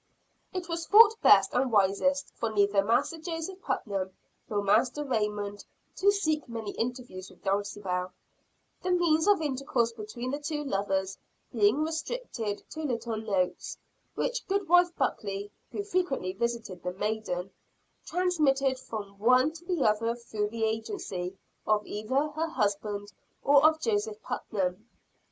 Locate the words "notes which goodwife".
13.17-14.89